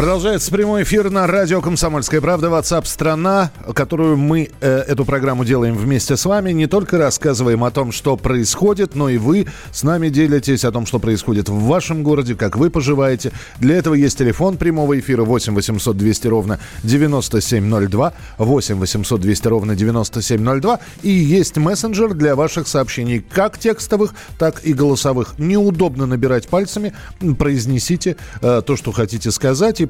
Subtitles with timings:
[0.00, 5.76] Продолжается прямой эфир на радио «Комсомольская правда» WhatsApp страна, которую мы э, эту программу делаем
[5.76, 6.52] вместе с вами.
[6.52, 10.86] Не только рассказываем о том, что происходит, но и вы с нами делитесь о том,
[10.86, 13.32] что происходит в вашем городе, как вы поживаете.
[13.58, 19.76] Для этого есть телефон прямого эфира 8 800 200 ровно 9702, 8 800 200 ровно
[19.76, 20.80] 9702.
[21.02, 25.34] И есть мессенджер для ваших сообщений, как текстовых, так и голосовых.
[25.36, 26.94] Неудобно набирать пальцами,
[27.38, 29.89] произнесите э, то, что хотите сказать и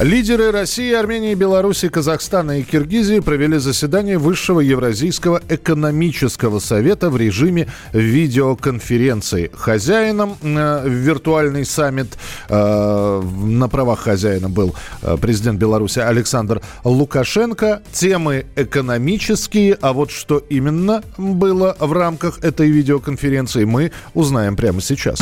[0.00, 7.68] Лидеры России, Армении, Беларуси, Казахстана и Киргизии провели заседание Высшего Евразийского экономического совета в режиме
[7.92, 9.50] видеоконференции.
[9.52, 12.16] Хозяином э, виртуальный саммит
[12.48, 17.82] э, на правах хозяина был э, президент Беларуси Александр Лукашенко.
[17.92, 25.20] Темы экономические, а вот что именно было в рамках этой видеоконференции, мы узнаем прямо сейчас.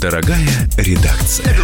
[0.00, 0.46] Дорогая
[0.76, 1.56] редакция.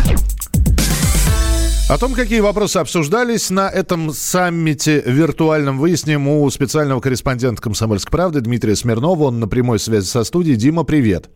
[1.93, 8.41] О том, какие вопросы обсуждались на этом саммите виртуальном, выясним у специального корреспондента «Комсомольской правды»
[8.41, 9.25] Дмитрия Смирнова.
[9.25, 10.57] Он на прямой связи со студией.
[10.57, 11.29] Дима, привет.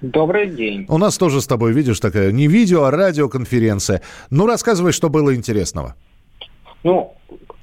[0.00, 0.86] Добрый день.
[0.88, 4.00] У нас тоже с тобой, видишь, такая не видео, а радиоконференция.
[4.30, 5.94] Ну, рассказывай, что было интересного.
[6.84, 7.12] Ну,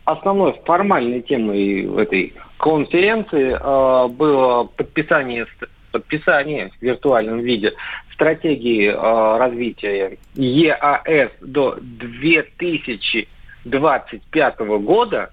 [0.03, 5.47] основной формальной темой этой конференции э, было подписание
[5.95, 7.71] подписание в виртуальном виде
[8.15, 15.31] стратегии э, развития ЕАС до 2025 года,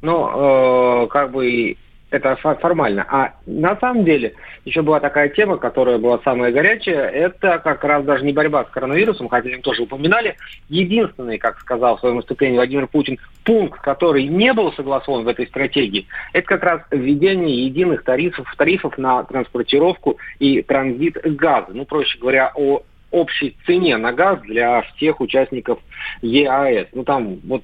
[0.00, 1.76] ну, э, как бы
[2.12, 3.06] это формально.
[3.08, 7.08] А на самом деле еще была такая тема, которая была самая горячая.
[7.08, 10.36] Это как раз даже не борьба с коронавирусом, хотя им тоже упоминали.
[10.68, 15.46] Единственный, как сказал в своем выступлении Владимир Путин, пункт, который не был согласован в этой
[15.46, 21.68] стратегии, это как раз введение единых тарифов, тарифов на транспортировку и транзит газа.
[21.70, 25.78] Ну, проще говоря, о общей цене на газ для всех участников
[26.22, 26.88] ЕАЭС.
[26.92, 27.62] Ну, там вот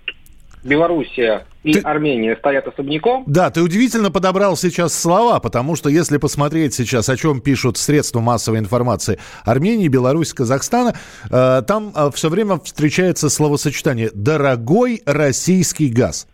[0.69, 1.81] Белоруссия и ты...
[1.81, 3.25] Армения стоят особняком.
[3.27, 8.21] Да, ты удивительно подобрал сейчас слова, потому что если посмотреть сейчас, о чем пишут средства
[8.21, 10.95] массовой информации Армении, Беларуси, Казахстана,
[11.31, 16.27] э, там э, все время встречается словосочетание «дорогой российский газ».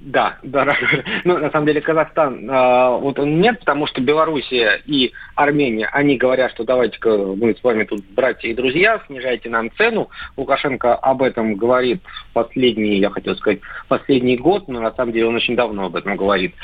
[0.00, 0.76] Да, да,
[1.24, 6.16] ну, на самом деле Казахстан, э, вот он нет, потому что Белоруссия и Армения, они
[6.16, 10.08] говорят, что давайте-ка мы с вами тут братья и друзья, снижайте нам цену.
[10.36, 12.00] Лукашенко об этом говорит
[12.32, 16.16] последний, я хотел сказать, последний год, но на самом деле он очень давно об этом
[16.16, 16.54] говорит,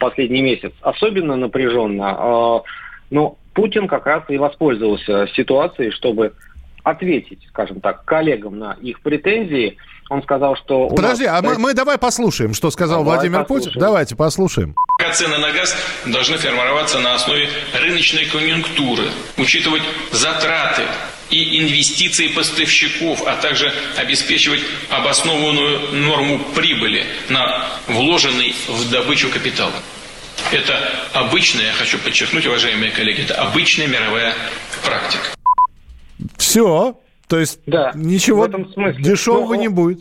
[0.00, 0.72] последний месяц.
[0.80, 2.16] Особенно напряженно.
[2.18, 2.60] Э,
[3.10, 6.32] но Путин как раз и воспользовался ситуацией, чтобы
[6.82, 9.76] ответить, скажем так, коллегам на их претензии.
[10.10, 10.88] Он сказал, что...
[10.88, 11.38] Подожди, нас...
[11.38, 13.70] а мы, мы давай послушаем, что сказал давай Владимир послушаем.
[13.70, 13.80] Путин.
[13.80, 14.76] Давайте послушаем.
[15.14, 17.48] Цены на газ должны формироваться на основе
[17.80, 19.04] рыночной конъюнктуры,
[19.36, 20.82] учитывать затраты
[21.30, 24.60] и инвестиции поставщиков, а также обеспечивать
[24.90, 29.70] обоснованную норму прибыли на вложенный в добычу капитал.
[30.50, 30.76] Это
[31.12, 34.34] обычная, я хочу подчеркнуть, уважаемые коллеги, это обычная мировая
[34.84, 35.22] практика.
[36.36, 36.96] Все.
[37.30, 40.00] То есть да, ничего дешевого ну, не будет.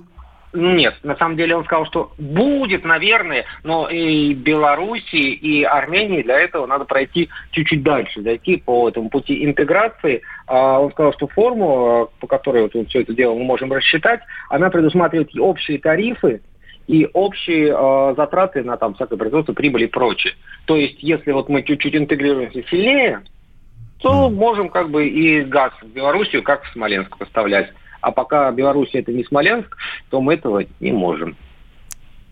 [0.52, 6.40] Нет, на самом деле он сказал, что будет, наверное, но и Белоруссии, и Армении для
[6.40, 10.24] этого надо пройти чуть-чуть дальше, зайти по этому пути интеграции.
[10.48, 14.72] А он сказал, что форму, по которой вот все это дело мы можем рассчитать, она
[14.72, 16.42] предусматривает общие тарифы
[16.88, 20.34] и общие э, затраты на там всякое производство, прибыль и прочее.
[20.66, 23.22] То есть, если вот мы чуть-чуть интегрируемся сильнее,
[24.02, 27.72] то можем как бы и газ в Белоруссию, как в Смоленск поставлять.
[28.02, 29.76] А пока Белоруссия это не Смоленск,
[30.10, 31.36] то мы этого не можем.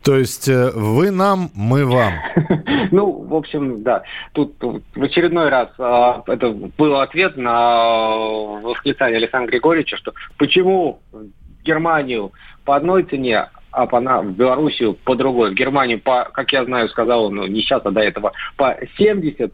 [0.04, 2.14] То есть э, вы нам, мы вам.
[2.92, 4.04] Ну, в общем, да.
[4.32, 8.16] Тут в очередной раз а, это был ответ на
[8.62, 12.32] восклицание Александра Григорьевича, что почему в Германию
[12.64, 15.52] по одной цене, а по, на, в Белоруссию по другой.
[15.52, 18.78] В Германию, по, как я знаю, сказал он, ну, не сейчас, а до этого, по
[18.98, 19.52] 70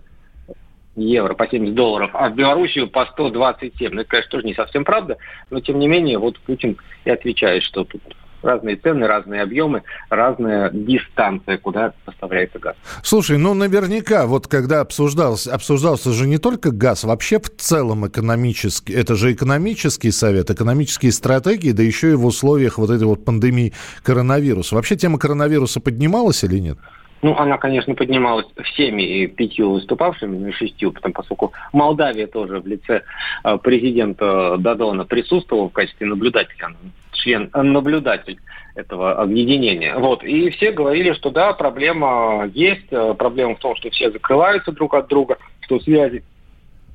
[0.95, 3.93] евро, по 70 долларов, а в Белоруссию по 127.
[3.93, 5.17] Ну, это, конечно, тоже не совсем правда,
[5.49, 8.01] но, тем не менее, вот Путин и отвечает, что тут
[8.43, 12.75] разные цены, разные объемы, разная дистанция, куда поставляется газ.
[13.01, 18.93] Слушай, ну наверняка, вот когда обсуждался, обсуждался же не только газ, вообще в целом экономический,
[18.93, 23.73] это же экономический совет, экономические стратегии, да еще и в условиях вот этой вот пандемии
[24.03, 24.75] коронавируса.
[24.75, 26.77] Вообще тема коронавируса поднималась или нет?
[27.23, 33.03] Ну, она, конечно, поднималась всеми пятью выступавшими, ну шестью, потому, поскольку Молдавия тоже в лице
[33.45, 36.75] э, президента Дадона присутствовала в качестве наблюдателя,
[37.13, 38.39] член, наблюдатель
[38.75, 39.95] этого объединения.
[39.95, 40.21] Вот.
[40.23, 44.93] И все говорили, что да, проблема есть, э, проблема в том, что все закрываются друг
[44.93, 46.23] от друга, что связи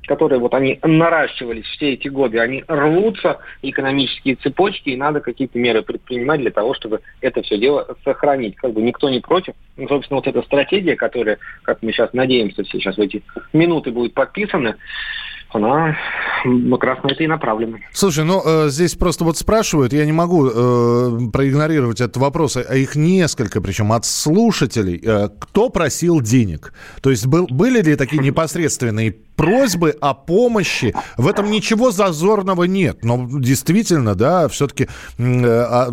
[0.09, 5.83] которые вот они наращивались все эти годы, они рвутся, экономические цепочки, и надо какие-то меры
[5.83, 8.55] предпринимать для того, чтобы это все дело сохранить.
[8.55, 9.53] Как бы никто не против.
[9.77, 13.21] Ну, собственно, вот эта стратегия, которая, как мы сейчас надеемся, сейчас в эти
[13.53, 14.77] минуты будет подписана,
[15.51, 15.95] она
[16.71, 17.77] как раз на это и направлена.
[17.91, 22.75] Слушай, ну э, здесь просто вот спрашивают, я не могу э, проигнорировать этот вопрос, а
[22.75, 25.01] их несколько, причем от слушателей.
[25.03, 26.73] Э, кто просил денег?
[27.01, 30.93] То есть был, были ли такие непосредственные просьбы о помощи?
[31.17, 33.03] В этом ничего зазорного нет.
[33.03, 34.87] Но действительно, да, все-таки
[35.17, 35.89] э, а,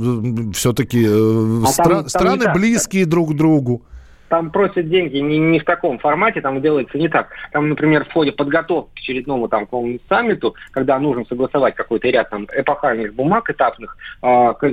[0.52, 3.86] все-таки э, а стра- там, там страны близкие друг к другу
[4.28, 7.28] там просят деньги не, не в таком формате, там делается не так.
[7.52, 9.68] Там, например, в ходе подготовки к очередному там
[10.08, 14.72] саммиту, когда нужно согласовать какой-то ряд там эпохальных бумаг этапных, э, к,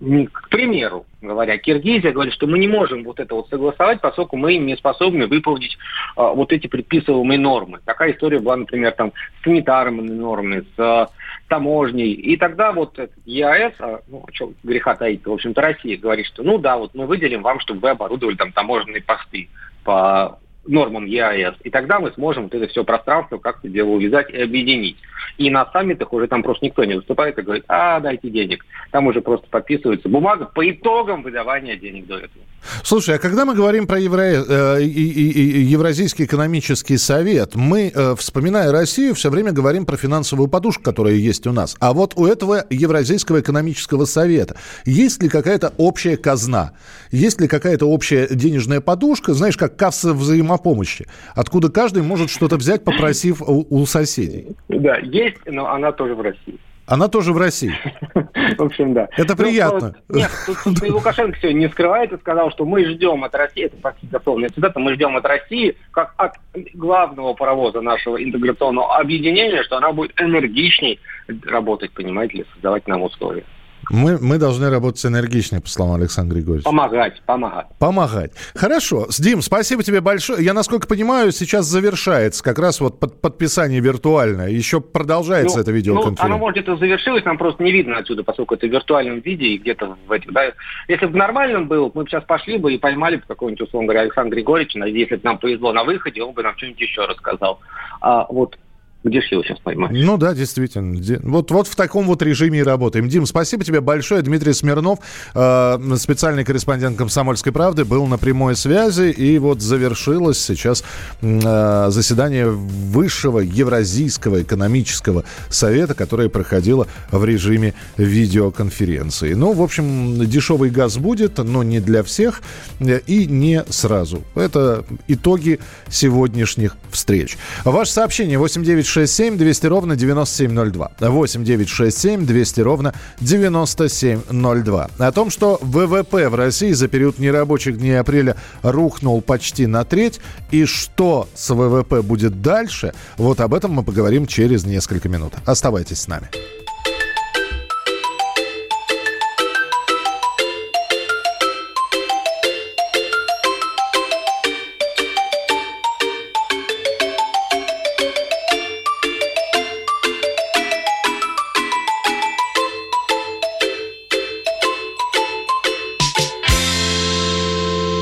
[0.00, 4.36] ну, к примеру, говоря, Киргизия говорит, что мы не можем вот это вот согласовать, поскольку
[4.38, 5.76] мы не способны выполнить
[6.16, 7.80] а, вот эти предписываемые нормы.
[7.84, 11.08] Такая история была, например, там с санитарными нормами, с а,
[11.50, 12.12] таможней.
[12.12, 16.58] И тогда вот ЕАЭС, а, ну, что греха таить, в общем-то, Россия говорит, что ну
[16.58, 19.48] да, вот мы выделим вам, чтобы вы оборудовали там таможенные посты
[19.84, 21.54] по нормам ЕАЭС.
[21.64, 24.96] И тогда мы сможем вот это все пространство как-то дело увязать и объединить.
[25.38, 28.64] И на саммитах уже там просто никто не выступает и говорит, а, дайте денег.
[28.90, 32.44] Там уже просто подписывается бумага по итогам выдавания денег до этого.
[32.84, 34.20] Слушай, а когда мы говорим про Евро...
[34.20, 41.14] э, Евразийский экономический совет, мы, э, вспоминая Россию, все время говорим про финансовую подушку, которая
[41.14, 41.76] есть у нас.
[41.80, 46.72] А вот у этого Евразийского экономического совета есть ли какая-то общая казна?
[47.10, 50.12] Есть ли какая-то общая денежная подушка, знаешь, как касса
[50.50, 54.56] взаимопомощи, откуда каждый может что-то взять, попросив у, у соседей?
[54.68, 56.58] Да, есть, но она тоже в России.
[56.86, 57.72] Она тоже в России.
[58.58, 59.08] В общем, да.
[59.16, 59.94] Это ну, приятно.
[60.08, 60.30] Нет,
[60.64, 64.48] тут Лукашенко все не скрывает и сказал, что мы ждем от России, это практически дословная
[64.48, 66.32] цитата, мы ждем от России, как от
[66.74, 70.98] главного паровоза нашего интеграционного объединения, что она будет энергичней
[71.46, 73.44] работать, понимаете ли, создавать нам условия.
[73.88, 76.64] Мы, мы должны работать энергичнее, по словам Александра Григорьевича.
[76.64, 77.66] Помогать, помогать.
[77.78, 78.32] Помогать.
[78.54, 79.06] Хорошо.
[79.18, 80.44] Дим, спасибо тебе большое.
[80.44, 84.48] Я, насколько понимаю, сейчас завершается как раз вот под, подписание виртуальное.
[84.48, 86.28] Еще продолжается ну, эта видеоконференция.
[86.28, 89.46] Ну, оно, может, это завершилось, нам просто не видно отсюда, поскольку это в виртуальном виде
[89.46, 90.52] и где-то в этих, да.
[90.88, 93.88] Если бы в нормальном было, мы бы сейчас пошли бы и поймали бы какого-нибудь, условно
[93.88, 97.60] говоря, Александра Григорьевича, если бы нам повезло на выходе, он бы нам что-нибудь еще рассказал.
[98.00, 98.56] А вот
[99.02, 99.92] где же его сейчас поймать?
[99.92, 101.00] Ну да, действительно.
[101.22, 103.08] Вот, вот в таком вот режиме и работаем.
[103.08, 104.20] Дим, спасибо тебе большое.
[104.20, 104.98] Дмитрий Смирнов,
[105.34, 109.10] э, специальный корреспондент «Комсомольской правды», был на прямой связи.
[109.10, 110.84] И вот завершилось сейчас
[111.22, 119.32] э, заседание Высшего Евразийского экономического совета, которое проходило в режиме видеоконференции.
[119.32, 122.42] Ну, в общем, дешевый газ будет, но не для всех
[122.80, 124.22] и не сразу.
[124.34, 125.58] Это итоги
[125.88, 127.38] сегодняшних встреч.
[127.64, 130.90] Ваше сообщение 89 967 200 ровно 9702.
[131.00, 134.90] 8 967 200 ровно 9702.
[134.98, 140.20] О том, что ВВП в России за период нерабочих дней апреля рухнул почти на треть,
[140.50, 145.34] и что с ВВП будет дальше, вот об этом мы поговорим через несколько минут.
[145.46, 146.28] Оставайтесь с нами.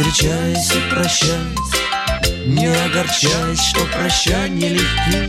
[0.00, 5.28] встречаясь и прощаясь, не огорчаясь, что прощание легки,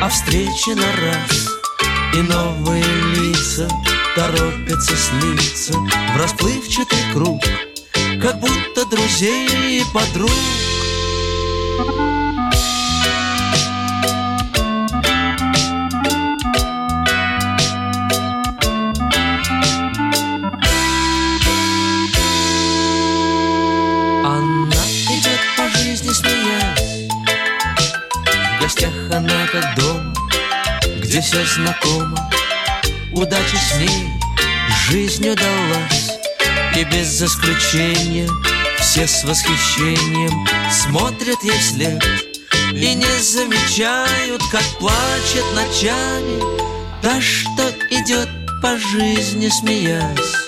[0.00, 1.48] а встречи на раз
[2.14, 3.68] и новые лица
[4.14, 7.42] торопятся слиться в расплывчатый круг—
[8.22, 10.30] как будто друзей и подруг.
[31.18, 32.30] Где все знакомо,
[33.12, 34.08] удача с ней
[34.88, 36.12] жизнь удалась,
[36.76, 38.28] и без исключения
[38.78, 42.04] все с восхищением смотрят ей вслед.
[42.72, 46.40] И не замечают, как плачет ночами
[47.02, 48.28] та, что идет
[48.62, 50.47] по жизни смеясь.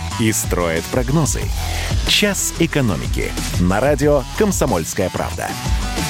[0.21, 1.41] и строит прогнозы.
[2.07, 5.49] «Час экономики» на радио «Комсомольская правда».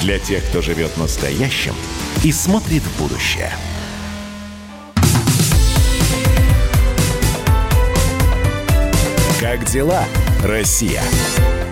[0.02, 1.74] Для тех, кто живет настоящим
[2.22, 3.50] и смотрит в будущее.
[9.40, 10.04] Как дела,
[10.42, 11.02] Россия?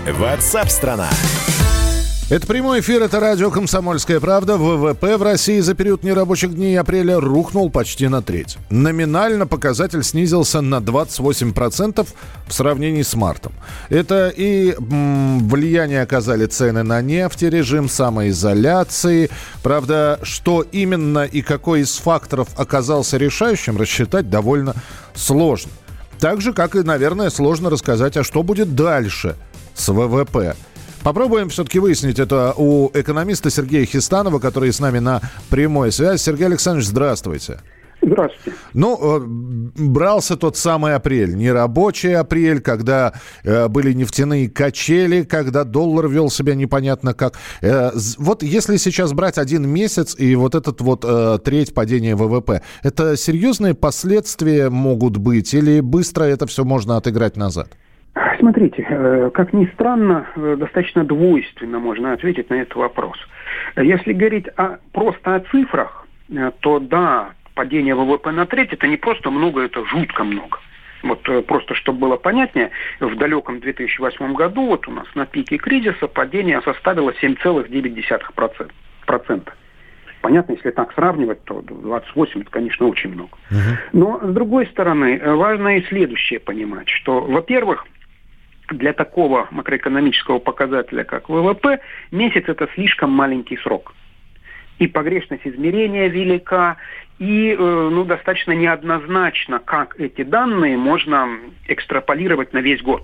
[0.06, 1.10] Ватсап-страна!
[2.30, 4.56] Это прямой эфир, это радио «Комсомольская правда».
[4.56, 8.56] ВВП в России за период нерабочих дней апреля рухнул почти на треть.
[8.70, 12.06] Номинально показатель снизился на 28%
[12.46, 13.52] в сравнении с мартом.
[13.88, 19.28] Это и м, влияние оказали цены на нефть, режим самоизоляции.
[19.64, 24.76] Правда, что именно и какой из факторов оказался решающим, рассчитать довольно
[25.14, 25.72] сложно.
[26.20, 29.34] Так же, как и, наверное, сложно рассказать, а что будет дальше
[29.74, 30.54] с ВВП.
[31.02, 36.20] Попробуем все-таки выяснить это у экономиста Сергея Хистанова, который с нами на прямой связи.
[36.20, 37.60] Сергей Александрович, здравствуйте.
[38.02, 38.58] Здравствуйте.
[38.72, 43.12] Ну, э, брался тот самый апрель, не рабочий апрель, когда
[43.44, 47.34] э, были нефтяные качели, когда доллар вел себя непонятно как.
[47.60, 52.62] Э, вот если сейчас брать один месяц и вот этот вот э, треть падения ВВП,
[52.82, 57.68] это серьезные последствия могут быть или быстро это все можно отыграть назад?
[58.38, 63.16] Смотрите, э, как ни странно, э, достаточно двойственно можно ответить на этот вопрос.
[63.76, 68.96] Если говорить о, просто о цифрах, э, то да, падение ВВП на треть это не
[68.96, 70.58] просто много, это жутко много.
[71.02, 76.08] Вот просто, чтобы было понятнее, в далеком 2008 году вот у нас на пике кризиса
[76.08, 79.48] падение составило 7,9%.
[80.20, 83.30] Понятно, если так сравнивать, то 28 это, конечно, очень много.
[83.94, 87.86] Но, с другой стороны, важно и следующее понимать, что, во-первых,
[88.70, 93.94] для такого макроэкономического показателя, как ВВП, месяц это слишком маленький срок.
[94.78, 96.76] И погрешность измерения велика,
[97.18, 101.28] и э, ну, достаточно неоднозначно, как эти данные можно
[101.68, 103.02] экстраполировать на весь год.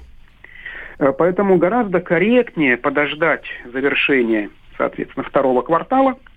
[0.98, 6.16] Э, поэтому гораздо корректнее подождать завершения, соответственно, второго квартала–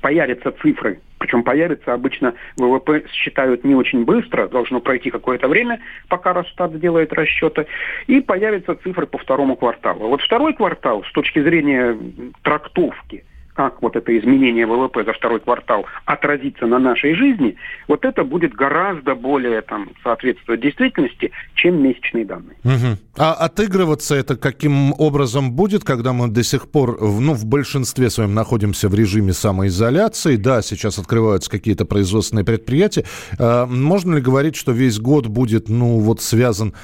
[0.00, 6.32] появятся цифры, причем появятся обычно ВВП считают не очень быстро, должно пройти какое-то время, пока
[6.32, 7.66] Росстат сделает расчеты,
[8.06, 10.08] и появятся цифры по второму кварталу.
[10.08, 11.96] Вот второй квартал с точки зрения
[12.42, 13.24] трактовки–
[13.58, 17.56] как вот это изменение ВВП за второй квартал отразится на нашей жизни,
[17.88, 22.56] вот это будет гораздо более там, соответствовать действительности, чем месячные данные.
[22.62, 22.98] Угу.
[23.16, 28.32] А отыгрываться это каким образом будет, когда мы до сих пор ну, в большинстве своем
[28.32, 30.36] находимся в режиме самоизоляции?
[30.36, 33.06] Да, сейчас открываются какие-то производственные предприятия.
[33.40, 36.74] А, можно ли говорить, что весь год будет ну, вот связан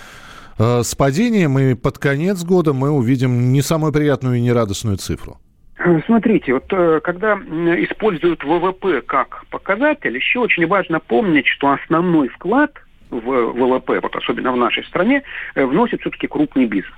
[0.59, 5.39] а, с падением, и под конец года мы увидим не самую приятную и нерадостную цифру?
[5.85, 12.29] Э, смотрите, вот э, когда используют ВВП как показатель, еще очень важно помнить, что основной
[12.29, 12.73] вклад
[13.11, 15.23] в ВВП, вот особенно в нашей стране,
[15.55, 16.95] э, вносит все-таки крупный бизнес.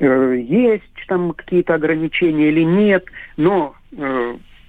[0.00, 3.04] Есть там какие-то ограничения или нет,
[3.36, 3.74] но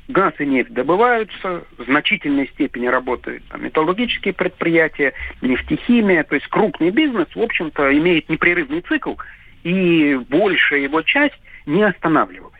[0.07, 6.91] газ и нефть добываются, в значительной степени работают там, металлургические предприятия, нефтехимия, то есть крупный
[6.91, 9.15] бизнес, в общем-то, имеет непрерывный цикл,
[9.63, 12.58] и большая его часть не останавливалась.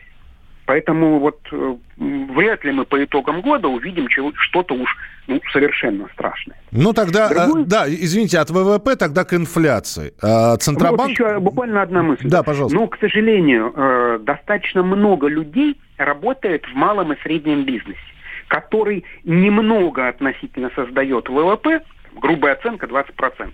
[0.70, 4.96] Поэтому вот э, вряд ли мы по итогам года увидим что-то уж
[5.26, 6.56] ну, совершенно страшное.
[6.70, 7.64] Ну тогда, Другой...
[7.64, 10.12] да, извините, от ВВП тогда к инфляции.
[10.60, 11.00] Центробанк...
[11.00, 12.28] Вот еще буквально одна мысль.
[12.28, 12.78] Да, пожалуйста.
[12.78, 17.98] Но, к сожалению, достаточно много людей работает в малом и среднем бизнесе,
[18.46, 21.80] который немного относительно создает ВВП,
[22.14, 23.08] грубая оценка 20%.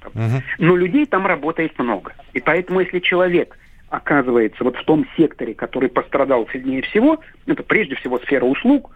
[0.07, 0.43] Угу.
[0.59, 2.13] Но людей там работает много.
[2.35, 3.57] И поэтому, если человек
[3.89, 8.91] оказывается вот в том секторе, который пострадал сильнее всего, это прежде всего сфера услуг,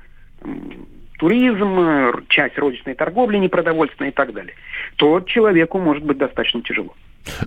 [1.19, 4.55] туризм, часть розничной торговли непродовольственной и так далее,
[4.97, 6.95] то человеку может быть достаточно тяжело.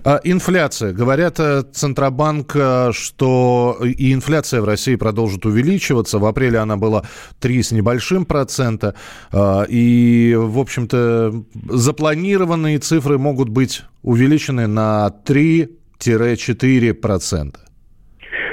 [0.04, 0.92] А, инфляция.
[0.92, 6.20] Говорят, э, Центробанк, э, что и инфляция в России продолжит увеличиваться.
[6.20, 7.02] В апреле она была
[7.40, 8.94] 3 с небольшим процента.
[9.32, 15.10] А, и, в общем-то, запланированные цифры могут быть увеличены на
[16.04, 17.73] 3-4 процента.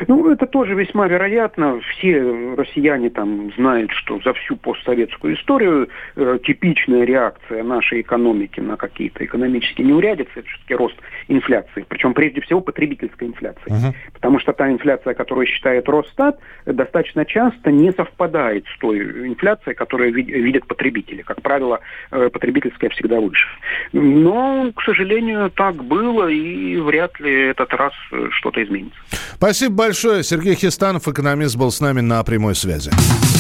[0.08, 1.80] Ну, это тоже весьма вероятно.
[1.92, 2.22] Все
[2.56, 9.24] россияне там знают, что за всю постсоветскую историю э, типичная реакция нашей экономики на какие-то
[9.24, 10.96] экономические неурядицы, это все-таки рост
[11.28, 11.86] инфляции.
[11.88, 13.68] Причем прежде всего потребительской инфляции.
[13.68, 13.94] Uh-huh.
[14.14, 20.14] Потому что та инфляция, которую считает Росстат, достаточно часто не совпадает с той инфляцией, которую
[20.14, 21.22] видят потребители.
[21.22, 21.80] Как правило,
[22.12, 23.48] э, потребительская всегда выше.
[23.94, 29.00] Но, к сожалению, так было, и вряд ли этот раз э, что-то изменится.
[29.36, 30.24] Спасибо большое большое.
[30.24, 32.90] Сергей Хистанов, экономист, был с нами на прямой связи.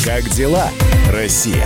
[0.04, 0.70] Как дела,
[1.10, 1.66] Россия?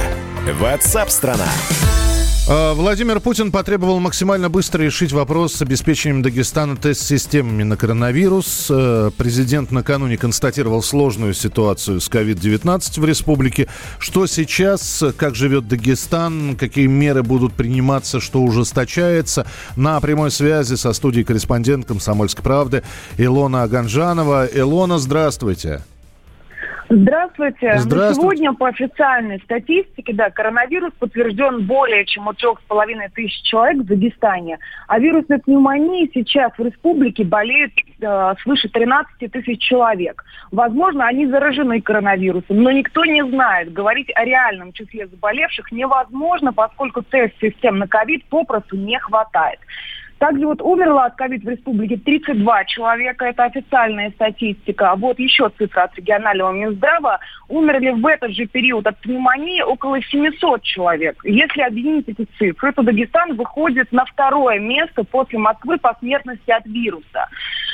[0.60, 1.48] Ватсап-страна!
[1.48, 2.05] А,
[2.48, 8.68] Владимир Путин потребовал максимально быстро решить вопрос с обеспечением Дагестана тест-системами на коронавирус.
[8.70, 13.68] Э, президент накануне констатировал сложную ситуацию с COVID-19 в республике.
[13.98, 19.48] Что сейчас, как живет Дагестан, какие меры будут приниматься, что ужесточается.
[19.76, 22.84] На прямой связи со студией корреспондент «Комсомольской правды»
[23.18, 24.46] Илона Аганжанова.
[24.46, 25.82] Илона, здравствуйте.
[26.90, 27.78] Здравствуйте.
[27.78, 28.14] Здравствуйте.
[28.14, 33.82] Сегодня по официальной статистике, да, коронавирус подтвержден более чем у трех с половиной тысяч человек
[33.82, 34.60] в Дагестане.
[34.88, 40.24] А вирусной пневмонией сейчас в республике болеют э, свыше 13 тысяч человек.
[40.52, 43.74] Возможно, они заражены коронавирусом, но никто не знает.
[43.74, 49.60] Говорить о реальном числе заболевших невозможно, поскольку тест-систем на ковид попросту не хватает.
[50.20, 54.94] Также вот умерло от ковид в республике 32 человека, это официальная статистика.
[54.96, 57.20] Вот еще цифра от регионального Минздрава.
[57.50, 61.20] Умерли в этот же период от пневмонии около 700 человек.
[61.26, 66.66] Если объединить эти цифры, то Дагестан выходит на второе место после Москвы по смертности от
[66.66, 67.28] вируса.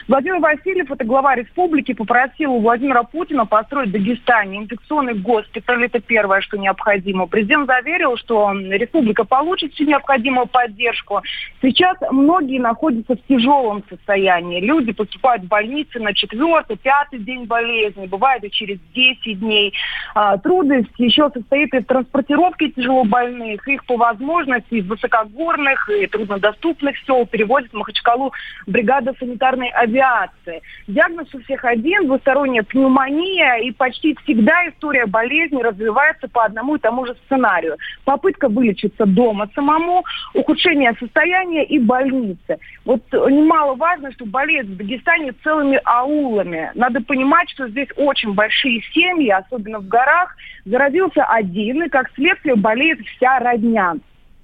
[0.07, 5.85] Владимир Васильев, это глава республики, попросил у Владимира Путина построить в Дагестане инфекционный госпиталь.
[5.85, 7.27] Это первое, что необходимо.
[7.27, 11.21] Президент заверил, что республика получит всю необходимую поддержку.
[11.61, 14.59] Сейчас многие находятся в тяжелом состоянии.
[14.59, 19.73] Люди поступают в больницы на четвертый, пятый день болезни, бывает и через 10 дней.
[20.15, 23.67] А, трудность еще состоит из транспортировки тяжелобольных.
[23.67, 28.33] Их по возможности из высокогорных и труднодоступных сел переводят в Махачкалу
[28.65, 30.61] бригада санитарной авиации авиации.
[30.87, 36.79] Диагноз у всех один, двусторонняя пневмония, и почти всегда история болезни развивается по одному и
[36.79, 37.77] тому же сценарию.
[38.05, 42.57] Попытка вылечиться дома самому, ухудшение состояния и больницы.
[42.85, 46.71] Вот немаловажно, что болеют в Дагестане целыми аулами.
[46.75, 50.35] Надо понимать, что здесь очень большие семьи, особенно в горах.
[50.65, 53.95] Заразился один, и как следствие болеет вся родня.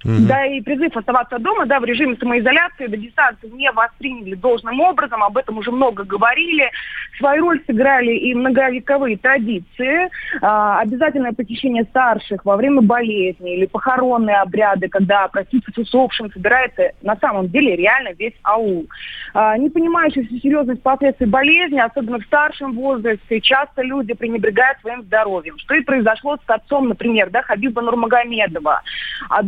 [0.04, 0.28] Угу.
[0.28, 5.36] Да и призыв оставаться дома, да, в режиме самоизоляции дагестанцы не восприняли должным образом, об
[5.36, 6.70] этом уже много говорили.
[7.18, 10.08] Свою роль сыграли и многовековые традиции,
[10.40, 16.92] а, обязательное посещение старших во время болезни или похоронные обряды, когда проститься с усопшим собирается
[17.02, 18.86] на самом деле реально весь аул.
[19.34, 25.02] А, не понимающие всю серьезность последствий болезни, особенно в старшем возрасте, часто люди пренебрегают своим
[25.02, 25.58] здоровьем.
[25.58, 28.82] Что и произошло с отцом, например, да, Хабиба Нурмагомедова.
[29.28, 29.42] А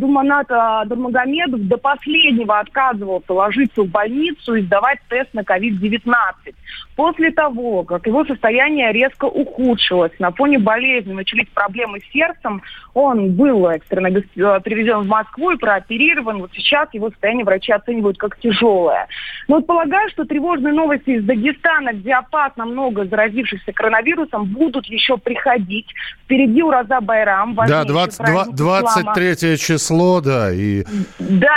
[0.45, 6.55] Думана Ренат Дурмагомедов до последнего отказывался ложиться в больницу и сдавать тест на COVID-19.
[6.97, 12.63] После того, как его состояние резко ухудшилось, на фоне болезни начались проблемы с сердцем,
[12.95, 16.41] он был экстренно э, привезен в Москву и прооперирован.
[16.41, 19.07] Вот сейчас его состояние врачи оценивают как тяжелое.
[19.49, 25.17] Но вот полагаю, что тревожные новости из Дагестана, где опасно много заразившихся коронавирусом, будут еще
[25.17, 25.87] приходить.
[26.25, 27.55] Впереди Ураза Байрам.
[27.55, 30.30] Да, 20, 23 число, да.
[30.53, 30.85] И...
[31.19, 31.57] Да,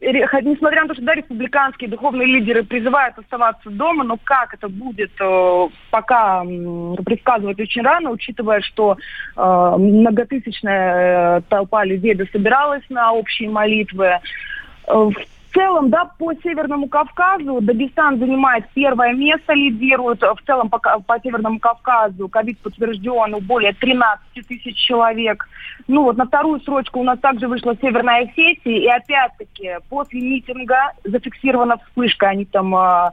[0.00, 5.10] несмотря на то, что да, республиканские духовные лидеры призывают оставаться дома, но как это будет,
[5.18, 6.42] э, пока
[7.04, 8.96] предсказывать очень рано, учитывая, что
[9.36, 14.20] э, многотысячная э, толпа людей дособиралась на общие молитвы.
[15.56, 20.20] Целом, да, по Северному Кавказу Дагестан занимает первое место, лидирует.
[20.20, 25.48] В целом по, по Северному Кавказу ковид подтвержден у более 13 тысяч человек.
[25.88, 28.60] Ну вот на вторую строчку у нас также вышла Северная Осетия.
[28.64, 32.28] И опять-таки после митинга зафиксирована вспышка.
[32.28, 33.10] Они там э,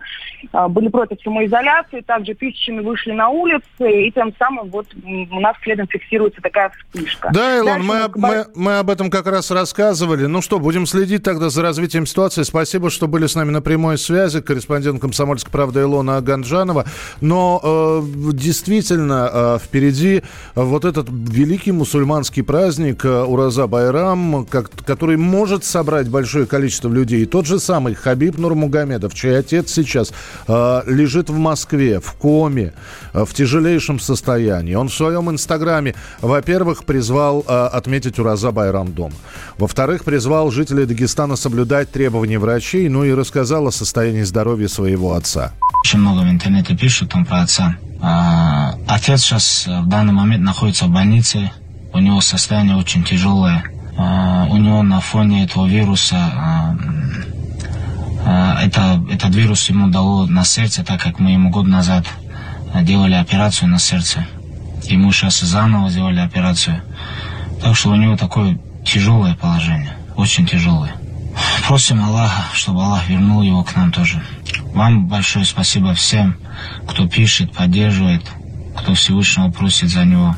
[0.69, 3.63] были против самоизоляции, также тысячами вышли на улицы.
[3.79, 7.29] И тем самым вот у нас следом фиксируется такая вспышка.
[7.33, 10.25] Да, Илон, мы, мы, мы об этом как раз рассказывали.
[10.25, 12.32] Ну что, будем следить тогда за развитием ситуации.
[12.41, 14.41] Спасибо, что были с нами на прямой связи.
[14.41, 16.85] Корреспондент «Комсомольской правды» Илона Ганджанова.
[17.21, 20.23] Но э, действительно э, впереди
[20.55, 27.23] вот этот великий мусульманский праздник э, Ураза Байрам, как, который может собрать большое количество людей.
[27.23, 30.11] И тот же самый Хабиб Нурмугамедов, чей отец сейчас
[30.47, 32.73] э, лежит в Москве, в коме,
[33.13, 34.73] э, в тяжелейшем состоянии.
[34.73, 39.13] Он в своем инстаграме, во-первых, призвал э, отметить Ураза Байрам дома.
[39.57, 45.53] Во-вторых, призвал жителей Дагестана соблюдать требования врачей, ну и рассказал о состоянии здоровья своего отца.
[45.83, 47.75] Очень много в интернете пишут там про отца.
[48.01, 51.51] А, отец сейчас в данный момент находится в больнице.
[51.93, 53.63] У него состояние очень тяжелое.
[53.97, 56.77] А, у него на фоне этого вируса а,
[58.25, 62.05] а, это, этот вирус ему дало на сердце, так как мы ему год назад
[62.81, 64.25] делали операцию на сердце.
[64.83, 66.81] Ему сейчас заново сделали операцию.
[67.61, 70.93] Так что у него такое тяжелое положение, очень тяжелое.
[71.67, 74.21] Просим Аллаха, чтобы Аллах вернул его к нам тоже.
[74.73, 76.37] Вам большое спасибо всем,
[76.87, 78.23] кто пишет, поддерживает,
[78.77, 80.35] кто Всевышнего просит за него.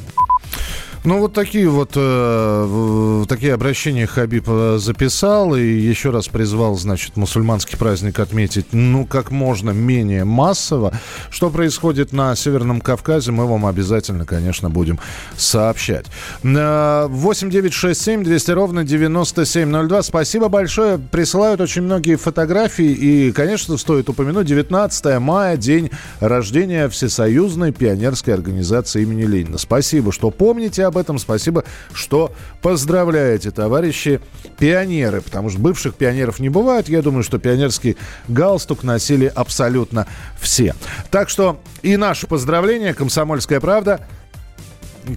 [1.06, 7.16] Ну, вот такие вот э, такие обращения Хабиб э, записал и еще раз призвал, значит,
[7.16, 10.94] мусульманский праздник отметить, ну, как можно менее массово.
[11.30, 14.98] Что происходит на Северном Кавказе, мы вам обязательно, конечно, будем
[15.38, 16.08] сообщать.
[16.42, 20.02] 8 9 6 7 200 ровно 9702.
[20.02, 20.98] Спасибо большое.
[20.98, 22.92] Присылают очень многие фотографии.
[22.92, 29.60] И, конечно, стоит упомянуть 19 мая, день рождения Всесоюзной пионерской организации имени Ленина.
[29.60, 31.20] Спасибо, что помните об об этом.
[31.20, 32.32] Спасибо, что
[32.62, 34.22] поздравляете, товарищи
[34.58, 35.22] пионеры.
[35.22, 36.88] Потому что бывших пионеров не бывает.
[36.88, 40.08] Я думаю, что пионерский галстук носили абсолютно
[40.40, 40.74] все.
[41.12, 44.08] Так что и наше поздравление, «Комсомольская правда».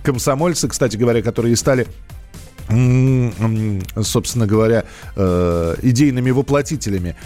[0.02, 1.86] Комсомольцы, кстати говоря, которые стали
[2.68, 4.84] собственно говоря,
[5.16, 7.16] э, идейными воплотителями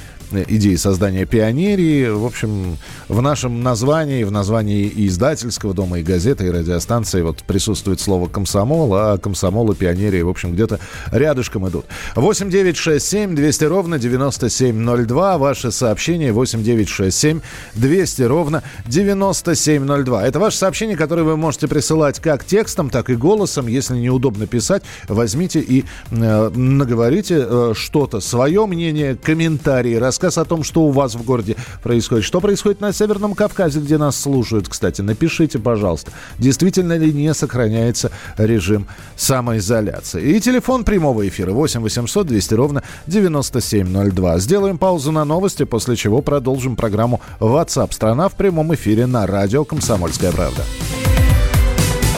[0.48, 2.09] идеи создания пионерии.
[2.09, 2.78] В общем,
[3.09, 8.28] в нашем названии, в названии и издательского дома, и газеты, и радиостанции вот присутствует слово
[8.28, 11.85] «комсомол», а комсомол и пионерии, в общем, где-то рядышком идут.
[12.14, 15.38] 8 9 6 7 200 ровно 9702.
[15.38, 17.40] Ваши сообщения 8 9 6 7
[17.74, 20.26] 200 ровно 9702.
[20.26, 23.66] Это ваше сообщение, которое вы можете присылать как текстом, так и голосом.
[23.66, 30.64] Если неудобно писать, возьмите и э, наговорите э, что-то, свое мнение, комментарии, рассказ о том,
[30.64, 32.25] что у вас в городе происходит.
[32.25, 35.01] Что происходит на Северном Кавказе, где нас слушают, кстати.
[35.01, 40.37] Напишите, пожалуйста, действительно ли не сохраняется режим самоизоляции.
[40.37, 44.38] И телефон прямого эфира 8 800 200 ровно 9702.
[44.38, 49.64] Сделаем паузу на новости, после чего продолжим программу WhatsApp страна в прямом эфире на радио
[49.64, 50.62] «Комсомольская правда».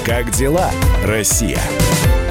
[0.05, 0.71] Как дела,
[1.03, 1.59] Россия?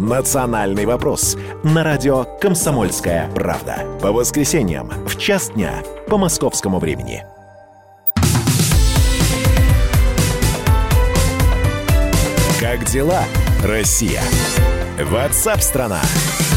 [0.00, 3.84] «Национальный вопрос» на радио «Комсомольская правда».
[4.00, 7.22] По воскресеньям в час дня по московскому времени.
[12.58, 13.24] Как дела,
[13.62, 14.22] Россия?
[14.98, 16.00] Ватсап-страна!
[16.02, 16.49] страна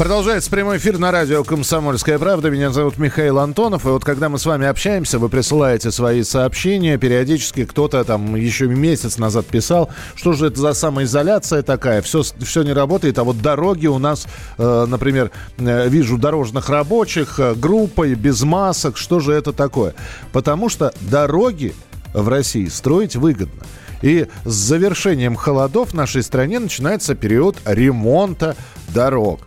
[0.00, 2.48] Продолжается прямой эфир на радио «Комсомольская правда».
[2.48, 3.84] Меня зовут Михаил Антонов.
[3.84, 6.96] И вот когда мы с вами общаемся, вы присылаете свои сообщения.
[6.96, 12.00] Периодически кто-то там еще месяц назад писал, что же это за самоизоляция такая.
[12.00, 13.18] Все, все не работает.
[13.18, 18.96] А вот дороги у нас, э, например, э, вижу дорожных рабочих, э, группой, без масок.
[18.96, 19.92] Что же это такое?
[20.32, 21.74] Потому что дороги
[22.14, 23.64] в России строить выгодно.
[24.00, 28.56] И с завершением холодов в нашей стране начинается период ремонта
[28.94, 29.40] дорог.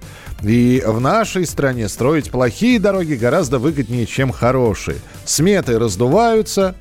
[0.43, 4.97] И в нашей стране строить плохие дороги гораздо выгоднее, чем хорошие.
[5.25, 6.75] Сметы раздуваются,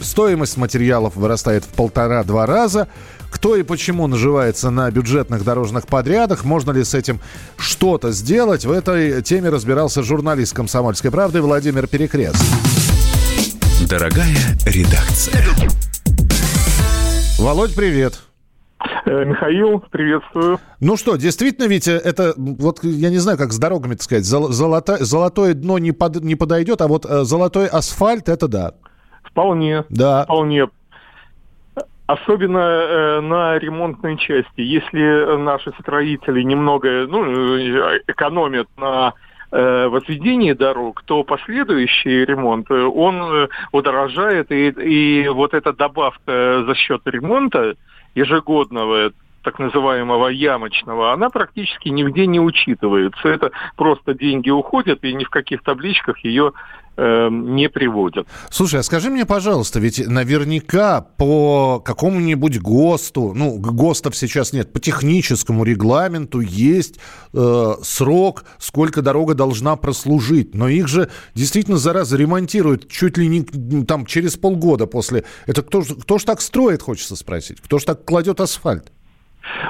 [0.00, 2.88] стоимость материалов вырастает в полтора-два раза.
[3.30, 7.20] Кто и почему наживается на бюджетных дорожных подрядах, можно ли с этим
[7.56, 12.42] что-то сделать, в этой теме разбирался журналист «Комсомольской правды» Владимир Перекрест.
[13.88, 15.44] Дорогая редакция.
[17.38, 18.20] Володь, привет.
[19.12, 20.58] Э, Михаил, приветствую.
[20.80, 25.04] Ну что, действительно, ведь это, вот я не знаю, как с дорогами, так сказать, золото,
[25.04, 28.72] золотое дно не, под, не подойдет, а вот э, золотой асфальт, это да.
[29.22, 29.84] Вполне.
[29.90, 30.24] Да.
[30.24, 30.68] Вполне.
[32.06, 34.60] Особенно э, на ремонтной части.
[34.60, 37.58] Если наши строители немного ну,
[38.06, 39.12] экономят на
[39.50, 47.02] э, возведении дорог, то последующий ремонт, он удорожает, и, и вот эта добавка за счет
[47.04, 47.74] ремонта
[48.14, 53.28] ежегодного, так называемого ямочного, она практически нигде не учитывается.
[53.28, 56.52] Это просто деньги уходят, и ни в каких табличках ее
[56.96, 58.26] э, не приводят.
[58.50, 64.80] Слушай, а скажи мне, пожалуйста, ведь наверняка по какому-нибудь ГОСТу, ну, ГОСТов сейчас нет, по
[64.80, 67.00] техническому регламенту есть
[67.32, 70.54] э, срок, сколько дорога должна прослужить.
[70.54, 75.24] Но их же действительно, зараза, ремонтируют чуть ли не там через полгода после.
[75.46, 77.60] Это кто, кто ж так строит, хочется спросить?
[77.60, 78.92] Кто ж так кладет асфальт?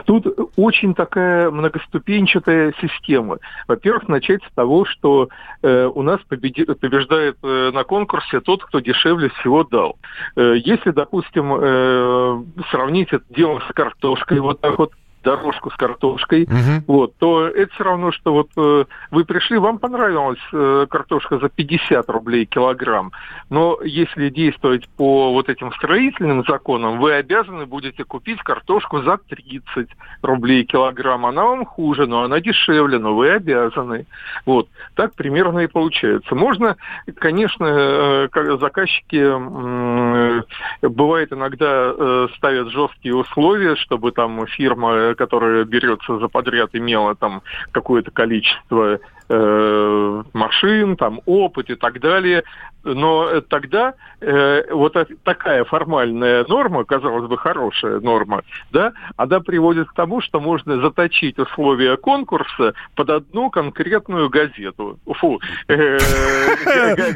[0.06, 3.38] Тут очень такая многоступенчатая система.
[3.68, 5.28] Во-первых, начать с того, что
[5.62, 9.96] э, у нас победи, побеждает э, на конкурсе тот, кто дешевле всего дал.
[10.36, 16.44] Э, если, допустим, э, сравнить это дело с картошкой, вот так вот дорожку с картошкой,
[16.44, 16.84] угу.
[16.86, 21.48] вот, то это все равно, что вот э, вы пришли, вам понравилась э, картошка за
[21.48, 23.12] 50 рублей килограмм,
[23.50, 29.88] но если действовать по вот этим строительным законам, вы обязаны будете купить картошку за 30
[30.22, 31.26] рублей килограмм.
[31.26, 34.06] Она вам хуже, но она дешевле, но вы обязаны.
[34.46, 36.34] Вот, так примерно и получается.
[36.34, 36.76] Можно,
[37.18, 38.28] конечно, э,
[38.60, 40.42] заказчики, э,
[40.82, 47.42] бывает иногда э, ставят жесткие условия, чтобы там фирма которая берется за подряд, имела там
[47.72, 48.98] какое-то количество
[49.32, 52.44] э, машин, там опыт и так далее.
[52.84, 58.42] Но тогда э, вот такая формальная норма, казалось бы, хорошая норма,
[58.72, 64.98] да, она приводит к тому, что можно заточить условия конкурса под одну конкретную газету.
[65.06, 65.40] Фу.
[65.68, 65.98] Э,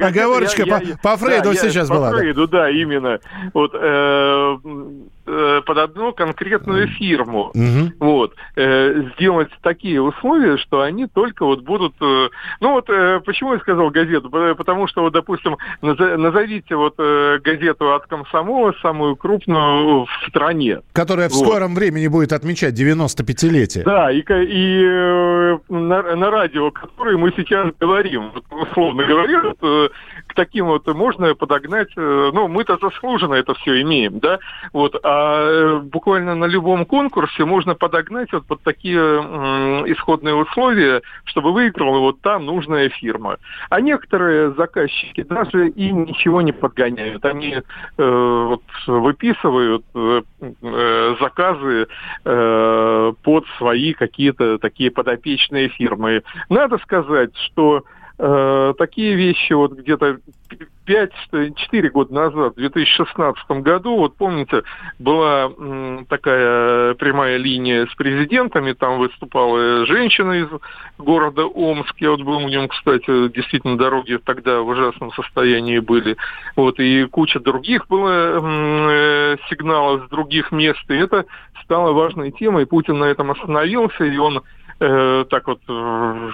[0.01, 0.65] Оговорочка
[1.03, 2.11] по Фрейду сейчас была.
[2.13, 3.19] По Фрейду, да, именно.
[3.53, 4.57] Вот э,
[5.27, 7.53] э, под одну конкретную фирму.
[7.99, 8.35] Вот.
[8.55, 11.95] Сделать такие условия, что они только вот будут...
[12.61, 12.87] Ну вот
[13.25, 14.31] почему я сказал газету?
[14.31, 20.81] Потому что, вот, допустим, назовите вот э, газету от комсомола, самую крупную в стране.
[20.93, 21.47] Которая в вот.
[21.47, 23.85] скором времени будет отмечать 95-летие.
[23.85, 29.89] Да, и, и э, на, на радио, которое мы сейчас говорим, условно говоря, э,
[30.37, 34.39] таким вот можно подогнать, ну, мы-то заслуженно это все имеем, да,
[34.73, 38.97] вот, а буквально на любом конкурсе можно подогнать вот под такие
[39.93, 43.39] исходные условия, чтобы выиграла вот та нужная фирма.
[43.71, 47.25] А некоторые заказчики, да, даже и ничего не подгоняют.
[47.25, 51.87] Они э, вот, выписывают э, э, заказы
[52.25, 56.23] э, под свои какие-то такие подопечные фирмы.
[56.49, 57.85] Надо сказать, что
[58.19, 60.19] э, такие вещи вот где-то
[60.87, 64.63] 5-4 года назад, в 2016 году, вот помните,
[64.99, 65.51] была
[66.09, 70.49] такая прямая линия с президентами, там выступала женщина из
[70.99, 76.17] города Омск, я вот был в нем, кстати, действительно дороги тогда в ужасном состоянии были,
[76.55, 81.25] вот, и куча других было э, сигналов с других мест, и это
[81.65, 84.43] стало важной темой, Путин на этом остановился, и он
[84.81, 86.31] э, так вот э,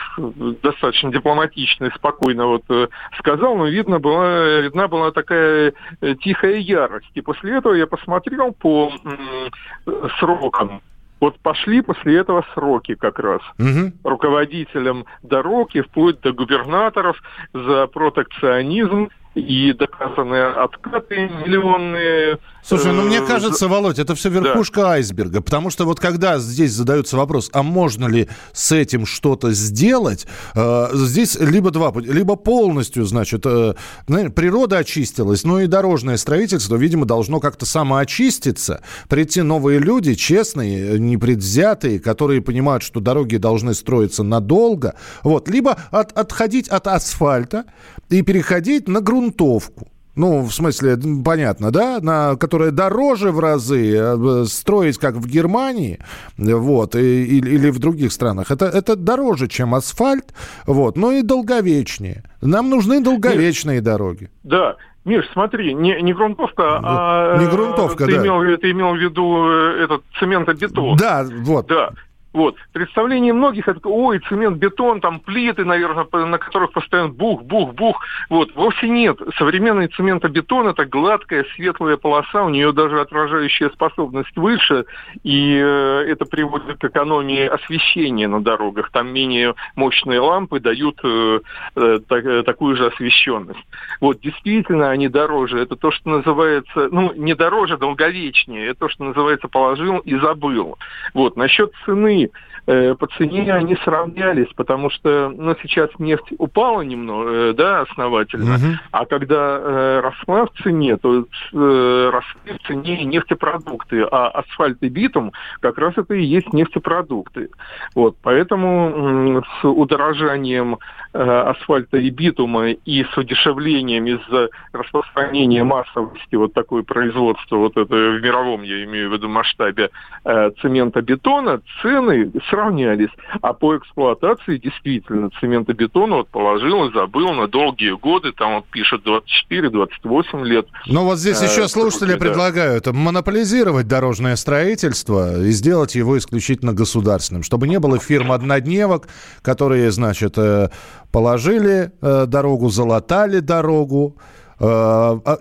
[0.63, 6.57] достаточно дипломатично и спокойно вот э, сказал, но видно была, видна была такая э, тихая
[6.57, 7.11] ярость.
[7.15, 10.83] И после этого я посмотрел по э, срокам
[11.23, 13.93] вот пошли после этого сроки как раз угу.
[14.03, 17.17] руководителям дорог и вплоть до губернаторов
[17.55, 22.39] за протекционизм и доказанные откаты миллионные.
[22.63, 24.91] Слушай, ну мне э, кажется, Володь, это все верхушка да.
[24.93, 30.27] айсберга, потому что вот когда здесь задается вопрос, а можно ли с этим что-то сделать,
[30.55, 33.75] э, здесь либо два пути, либо полностью, значит, э,
[34.07, 42.01] природа очистилась, ну и дорожное строительство, видимо, должно как-то самоочиститься, прийти новые люди, честные, непредвзятые,
[42.01, 47.65] которые понимают, что дороги должны строиться надолго, вот, либо от, отходить от асфальта
[48.13, 49.89] и переходить на грунт грунтовку.
[50.15, 56.01] Ну, в смысле, понятно, да, на, которая дороже в разы э, строить, как в Германии,
[56.37, 58.51] вот, и, или в других странах.
[58.51, 60.35] Это, это дороже, чем асфальт,
[60.67, 62.25] вот, но и долговечнее.
[62.43, 64.31] Нам нужны долговечные Миш, дороги.
[64.43, 67.39] Да, Миш, смотри, не, не грунтовка, а...
[67.39, 68.23] Не грунтовка, ты да.
[68.23, 70.97] Имел, ты имел в виду э, этот цементобетон.
[70.99, 71.69] Да, вот.
[71.69, 71.89] Да.
[72.33, 72.57] Вот.
[72.73, 78.01] Представление многих, это, ой, цемент, бетон, там плиты, наверное, на которых постоянно бух, бух, бух.
[78.31, 78.55] Вот.
[78.55, 79.19] Вовсе нет.
[79.37, 84.87] Современный цементобетон– это гладкая, светлая полоса, у нее даже отражающая способность выше,
[85.23, 88.91] и э, это приводит к экономии освещения на дорогах.
[88.91, 91.41] Там менее мощные лампы дают э,
[91.77, 93.61] э, так, э, такую же освещенность.
[94.01, 95.61] Вот, действительно, они дороже.
[95.61, 98.69] Это то, что называется, ну, не дороже, долговечнее.
[98.69, 100.79] Это то, что называется положил и забыл.
[101.15, 102.29] Вот, насчет цены Э,
[102.67, 108.79] по цене они сравнялись, потому что ну, сейчас нефть упала немного, э, да, основательно, угу.
[108.93, 114.89] а когда э, росла в цене, то э, росли в цене нефтепродукты, а асфальт и
[114.89, 117.51] битум как раз это и есть нефтепродукты.
[117.95, 120.79] Вот, поэтому э, с удорожанием
[121.13, 127.95] э, асфальта и битума и с удешевлением из-за распространения массовости вот такое производство, вот это
[127.95, 129.91] в мировом, я имею в виду масштабе
[130.25, 133.09] э, цемента бетона, цены сравнялись.
[133.41, 139.03] А по эксплуатации действительно цементобетон вот положил и забыл на долгие годы, там вот пишет
[139.07, 140.67] 24-28 лет.
[140.87, 142.19] Ну вот здесь еще э, слушатели да.
[142.19, 149.09] предлагают монополизировать дорожное строительство и сделать его исключительно государственным, чтобы не было фирм-однодневок,
[149.41, 150.69] которые, значит, э,
[151.11, 154.17] положили э, дорогу, залатали дорогу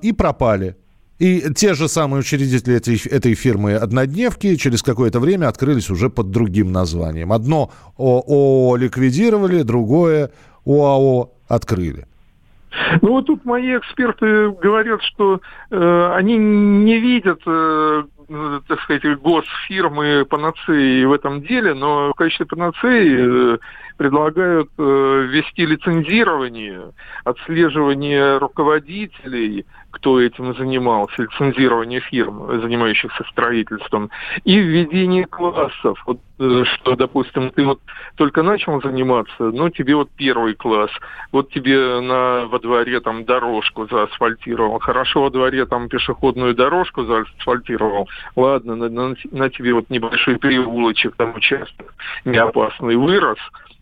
[0.01, 0.75] и пропали.
[1.21, 6.31] И те же самые учредители этой, этой фирмы «Однодневки» через какое-то время открылись уже под
[6.31, 7.31] другим названием.
[7.31, 10.31] Одно ООО ликвидировали, другое
[10.65, 12.07] ОАО открыли.
[13.03, 18.03] Ну вот тут мои эксперты говорят, что э, они не видят э,
[18.67, 23.57] так сказать, госфирмы панацеи в этом деле, но в качестве панацеи э,
[24.01, 26.91] предлагают э, лицензирование,
[27.23, 34.09] отслеживание руководителей, кто этим занимался, лицензирование фирм, занимающихся строительством,
[34.43, 36.01] и введение классов.
[36.07, 37.79] Вот, э, что, допустим, ты вот
[38.15, 40.89] только начал заниматься, ну, тебе вот первый класс,
[41.31, 48.09] вот тебе на, во дворе там дорожку заасфальтировал, хорошо во дворе там пешеходную дорожку заасфальтировал,
[48.35, 51.93] ладно, на, на, на тебе вот небольшой переулочек, там участок
[52.25, 53.37] неопасный вырос,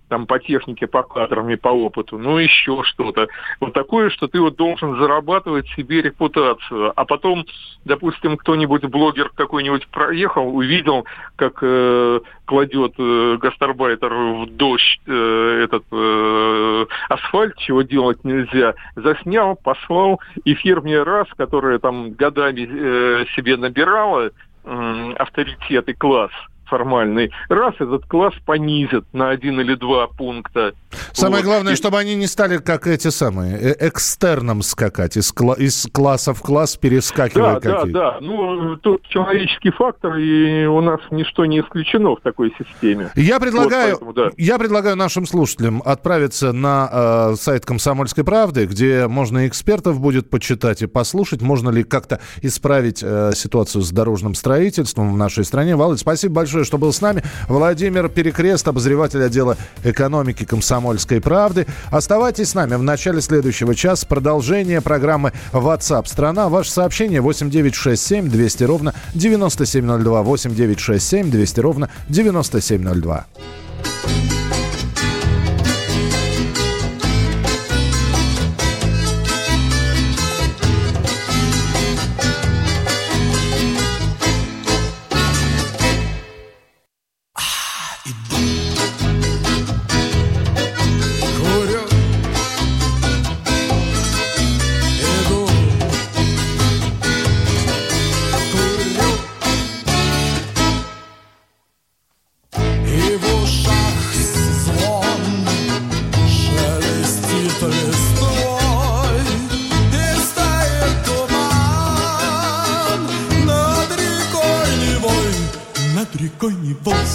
[0.10, 3.28] там по технике, по кадрам и по опыту, ну еще что-то.
[3.60, 6.92] Вот такое, что ты вот должен зарабатывать себе репутацию.
[6.96, 7.46] А потом,
[7.86, 15.84] допустим, кто-нибудь, блогер какой-нибудь проехал, увидел, как э, кладет э, гастарбайтер в дождь э, этот
[15.92, 23.58] э, асфальт, чего делать нельзя, заснял, послал, и фирме раз, которая там годами э, себе
[23.58, 24.32] набирала
[24.64, 26.32] э, авторитет и класс,
[26.70, 30.74] формальный, раз этот класс понизят на один или два пункта.
[31.14, 31.50] Самое вот.
[31.50, 31.76] главное, и...
[31.76, 36.42] чтобы они не стали как эти самые, э, экстерном скакать, из, кла- из класса в
[36.42, 41.60] класс перескакивая да, какие Да, да, ну, тут человеческий фактор, и у нас ничто не
[41.60, 43.12] исключено в такой системе.
[43.16, 44.32] Я предлагаю, вот поэтому, да.
[44.38, 46.90] я предлагаю нашим слушателям отправиться на
[47.32, 53.02] э, сайт «Комсомольской правды», где можно экспертов будет почитать и послушать, можно ли как-то исправить
[53.04, 55.76] э, ситуацию с дорожным строительством в нашей стране.
[55.76, 57.24] Володь, спасибо большое большое, что был с нами.
[57.48, 61.68] Владимир Перекрест, обозреватель отдела экономики «Комсомольской правды».
[61.92, 62.76] Оставайтесь с нами.
[62.76, 66.50] В начале следующего часа продолжение программы WhatsApp страна».
[66.50, 70.22] Ваше сообщение 8967 200 ровно 9702.
[70.24, 73.26] 8967 200 ровно 9702.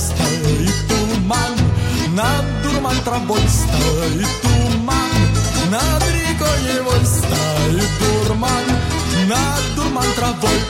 [0.04, 1.54] стоит туман,
[2.14, 5.28] над дурман травой стоит туман,
[5.70, 8.66] над рекой его стоит дурман,
[9.28, 10.60] над дурман травой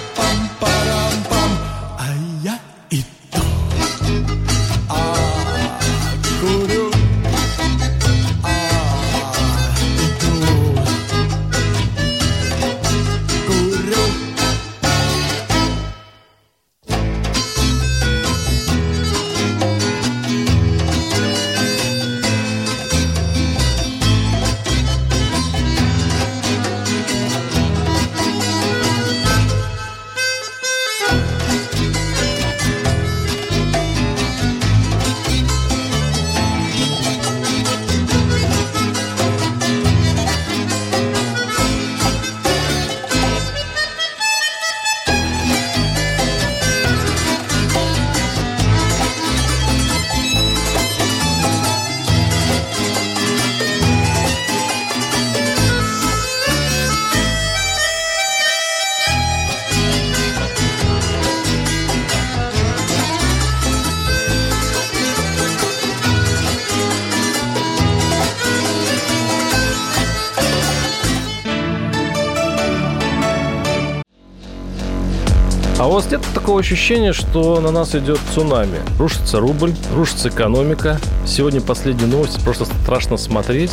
[75.84, 78.78] А у вас нет такого ощущения, что на нас идет цунами?
[78.98, 80.98] Рушится рубль, рушится экономика.
[81.26, 83.70] Сегодня последние новости, просто страшно смотреть.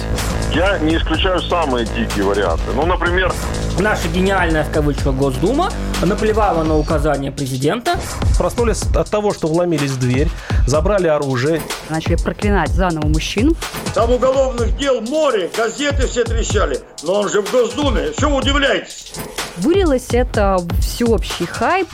[0.53, 2.65] Я не исключаю самые дикие варианты.
[2.75, 3.33] Ну, например...
[3.79, 5.71] Наша гениальная, в кавычках, Госдума
[6.05, 7.99] наплевала на указания президента.
[8.37, 10.29] Проснулись от того, что вломились в дверь,
[10.67, 11.61] забрали оружие.
[11.89, 13.55] Начали проклинать заново мужчин.
[13.93, 16.79] Там уголовных дел море, газеты все трещали.
[17.03, 18.11] Но он же в Госдуме.
[18.17, 19.13] Чего удивляетесь?
[19.57, 21.87] Вылилось это всеобщий хайп.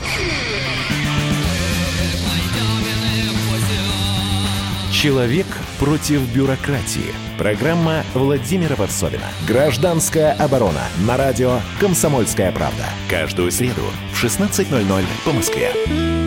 [4.92, 5.46] Человек
[5.78, 7.27] против бюрократии.
[7.38, 9.22] Программа Владимира Варсовина.
[9.46, 10.82] Гражданская оборона.
[11.06, 12.84] На радио «Комсомольская правда».
[13.08, 16.17] Каждую среду в 16.00 по Москве.